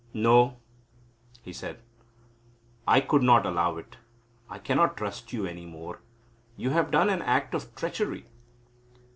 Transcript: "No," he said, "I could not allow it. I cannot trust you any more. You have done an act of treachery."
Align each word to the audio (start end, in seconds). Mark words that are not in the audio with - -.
"No," 0.15 0.57
he 1.43 1.53
said, 1.53 1.79
"I 2.87 3.01
could 3.01 3.21
not 3.21 3.45
allow 3.45 3.77
it. 3.77 3.97
I 4.49 4.57
cannot 4.57 4.97
trust 4.97 5.31
you 5.31 5.45
any 5.45 5.67
more. 5.67 5.99
You 6.57 6.71
have 6.71 6.89
done 6.89 7.11
an 7.11 7.21
act 7.21 7.53
of 7.53 7.75
treachery." 7.75 8.25